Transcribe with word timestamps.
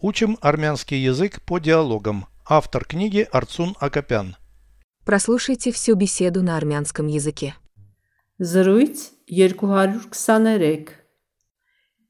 Учим 0.00 0.38
армянский 0.40 1.02
язык 1.02 1.42
по 1.42 1.58
диалогам. 1.58 2.26
Автор 2.46 2.84
книги 2.84 3.26
Арцун 3.32 3.74
Акопян. 3.80 4.36
Прослушайте 5.04 5.72
всю 5.72 5.96
беседу 5.96 6.40
на 6.40 6.56
армянском 6.56 7.08
языке. 7.08 7.56
Զրույց 8.38 9.10
223 9.26 10.94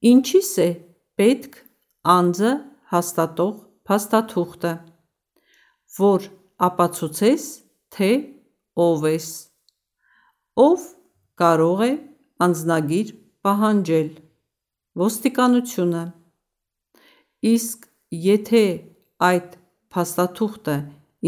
Ինչիս 0.04 0.50
է 0.60 0.68
պետք 1.16 1.56
անձը 2.04 2.52
հաստատող 2.92 3.54
փաստաթուղթը, 3.88 4.74
որ 5.96 6.28
ապացուցես, 6.68 7.48
թե 7.96 8.10
ով 8.76 9.08
ես։ 9.08 9.30
Ով 10.60 10.86
կարող 11.40 11.82
է 11.88 11.90
անձնագիր 12.44 13.16
պահանջել։ 13.48 14.12
Ոստիկանությունը։ 15.08 16.04
Իսկ 17.53 17.87
եթե 18.23 18.63
այդ 19.27 19.55
փաստաթուղթը 19.93 20.77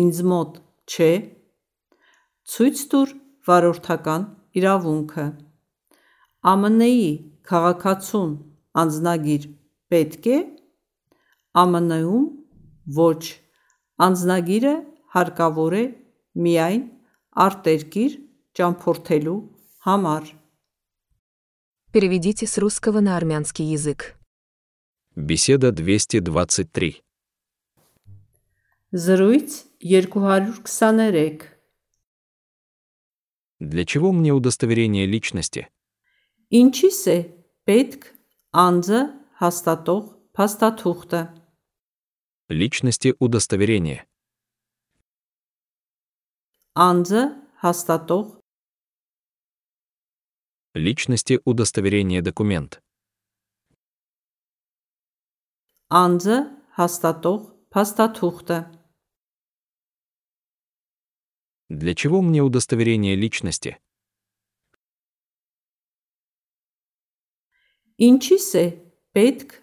ինձ 0.01 0.21
մոտ 0.31 0.59
չէ, 0.89 1.11
ցույց 2.53 2.81
տուր 2.91 3.13
վարորդական 3.49 4.25
իրավունքը։ 4.59 5.25
ԱՄՆ-ի 6.45 7.11
քաղաքացուն 7.49 8.33
անձնագիր 8.81 9.47
պետք 9.93 10.27
է։ 10.35 10.39
ԱՄՆ-ում 11.55 12.25
ոչ, 12.99 13.21
անձնագիրը 14.07 14.75
հարկավոր 15.15 15.75
է 15.81 15.85
միայն 16.45 16.83
արտերկիր 17.45 18.17
ճամփորդելու 18.59 19.37
համար։ 19.87 20.33
Переведите 21.95 22.45
с 22.45 22.57
русского 22.57 22.99
на 22.99 23.15
армянский 23.15 23.71
язык. 23.71 24.18
Беседа 25.19 25.71
223. 25.71 27.01
Զրույց 28.91 29.65
223 29.79 31.39
Для 33.59 33.85
чего 33.85 34.11
мне 34.11 34.33
удостоверение 34.33 35.05
личности? 35.05 35.69
Ինչիս 36.51 36.99
է 37.07 37.17
պետք 37.63 38.11
անձը 38.51 39.01
հաստատող 39.39 40.03
փաստաթուղթը։ 40.35 41.21
Личности 42.49 43.15
удостоверение. 43.17 44.03
Անձը 46.75 47.23
հաստատող 47.63 48.25
Личности 50.75 51.39
удостоверение 51.45 52.21
документ. 52.21 52.81
անձը 55.89 56.37
հաստատող 56.77 57.41
փաստաթուղթը։ 57.73 58.59
Для 61.69 61.95
чего 61.95 62.21
мне 62.21 62.41
удостоверение 62.41 63.15
личности? 63.15 63.77
Ինչիս 67.95 68.47
է 68.59 68.65
պետք 69.15 69.53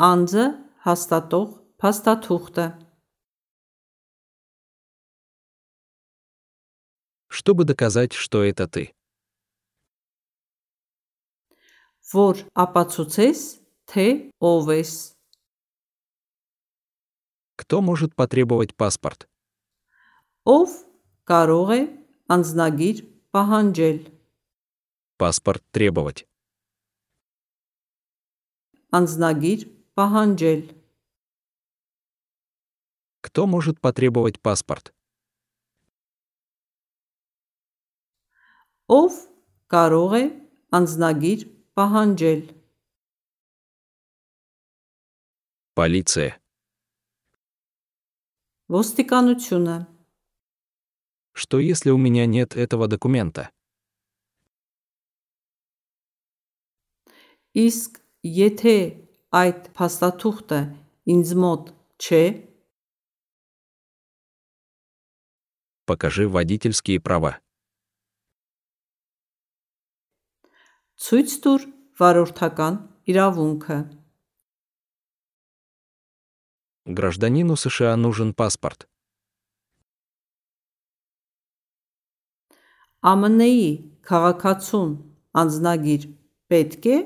անձը 0.00 0.44
հաստատող 0.86 1.48
փաստաթուղթը։ 1.76 2.66
Чтобы 7.28 7.64
доказать, 7.64 8.12
что 8.12 8.42
это 8.44 8.66
ты. 8.66 8.94
Որ 12.12 12.42
ապացուցես, 12.52 13.40
թե 13.88 14.06
ով 14.40 14.72
ես։ 14.72 14.92
Кто 17.66 17.80
может 17.80 18.14
потребовать 18.14 18.74
паспорт? 18.74 19.28
Ով 20.42 20.72
կարող 21.30 21.68
է 21.70 21.80
անձնագիր 22.34 23.02
պահանջել։ 23.30 23.98
Паспорт 25.22 25.62
требовать. 25.70 26.26
Անձնագիր 28.90 29.60
պահանջել։ 29.94 30.60
Кто 33.22 33.46
может 33.46 33.80
потребовать 33.80 34.42
паспорт? 34.42 34.90
Ով 38.90 39.14
կարող 39.70 40.12
է 40.18 40.24
անձնագիր 40.74 41.46
պահանջել։ 41.78 42.42
Полиция. 45.78 46.42
Ոստիկանությունը։ 48.68 49.76
Что 51.32 51.58
если 51.58 51.90
у 51.90 51.98
меня 51.98 52.26
нет 52.26 52.56
этого 52.56 52.88
документа? 52.88 53.50
Իսկ 57.54 58.00
եթե 58.24 58.76
այդ 59.32 59.60
փաստաթուղթը 59.76 60.60
ինձ 61.12 61.28
մոտ 61.44 61.72
չէ, 62.00 62.24
Покажи 65.84 66.28
водительские 66.28 67.00
права. 67.00 67.42
ցույց 71.02 71.32
տուր 71.44 71.62
վարորդական 71.98 72.74
իրավունքը։ 73.10 73.78
Гражданину 76.86 77.56
США 77.56 77.96
нужен 77.96 78.34
паспорт. 78.34 78.88
ԱՄՆ-ի 83.02 83.98
քաղաքացուն 84.06 84.90
անձնագիր 85.34 86.02
պետք 86.50 86.84
է 86.86 86.98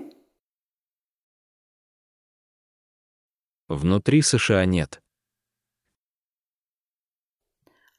Внутри 3.68 4.20
США 4.22 4.64
нет. 4.64 5.00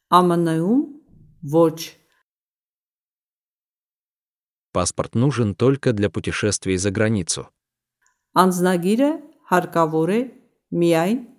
ԱՄՆ-ում 0.09 0.81
ոչ 1.43 1.77
Паспорт 4.71 5.15
нужен 5.15 5.55
только 5.55 5.91
для 5.93 6.09
путешествий 6.09 6.77
за 6.77 6.91
границу. 6.91 7.49
անձնագիրը 8.37 9.09
հարկավոր 9.49 10.09
է 10.13 10.21
միայն 10.69 11.30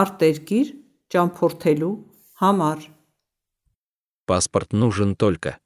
արտերկիր 0.00 0.72
ճամփորդելու 1.12 1.92
համար։ 2.42 2.84
Паспорт 4.30 4.72
нужен 4.72 5.16
только. 5.16 5.56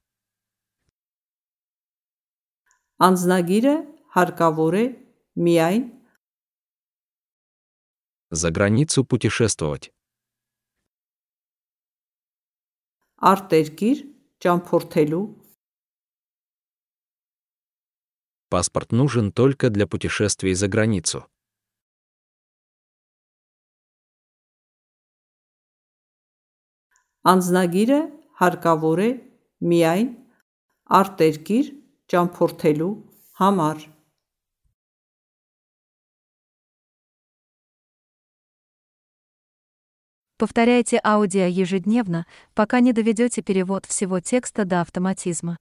Անձնագիրը 3.05 3.75
հարկավոր 4.17 4.75
է 4.81 4.87
միայն 5.47 5.91
За 8.31 8.51
границу 8.51 9.05
путешествовать. 9.05 9.95
արտերկիր 13.25 14.01
ճամփորդելու 14.45 15.25
Паспорт 18.51 18.93
нужен 18.93 19.33
только 19.33 19.71
для 19.71 19.87
путешествий 19.87 20.55
за 20.55 20.69
границу. 20.69 21.27
անձնագիրը 27.29 28.01
հարկավոր 28.41 29.03
է 29.07 29.11
միայն 29.73 30.13
արտերկիր 31.01 31.73
ճամփորդելու 32.13 32.93
համար։ 33.41 33.91
Повторяйте 40.37 41.01
аудио 41.03 41.47
ежедневно, 41.47 42.27
пока 42.55 42.81
не 42.81 42.93
доведете 42.93 43.41
перевод 43.41 43.87
всего 43.87 44.21
текста 44.21 44.65
до 44.65 44.81
автоматизма. 44.81 45.57